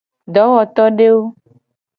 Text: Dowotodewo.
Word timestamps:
Dowotodewo. 0.33 1.23